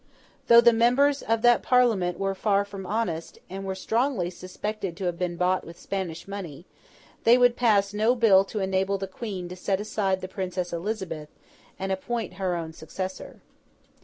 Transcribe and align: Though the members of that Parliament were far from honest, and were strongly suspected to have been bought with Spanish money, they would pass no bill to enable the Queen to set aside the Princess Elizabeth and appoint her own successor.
Though 0.47 0.61
the 0.61 0.73
members 0.73 1.21
of 1.21 1.43
that 1.43 1.61
Parliament 1.61 2.17
were 2.17 2.33
far 2.33 2.65
from 2.65 2.87
honest, 2.87 3.37
and 3.51 3.63
were 3.63 3.75
strongly 3.75 4.31
suspected 4.31 4.97
to 4.97 5.03
have 5.05 5.19
been 5.19 5.35
bought 5.37 5.63
with 5.63 5.79
Spanish 5.79 6.27
money, 6.27 6.65
they 7.23 7.37
would 7.37 7.55
pass 7.55 7.93
no 7.93 8.15
bill 8.15 8.43
to 8.45 8.61
enable 8.61 8.97
the 8.97 9.05
Queen 9.05 9.47
to 9.49 9.55
set 9.55 9.79
aside 9.79 10.21
the 10.21 10.27
Princess 10.27 10.73
Elizabeth 10.73 11.29
and 11.77 11.91
appoint 11.91 12.33
her 12.41 12.55
own 12.55 12.73
successor. 12.73 13.41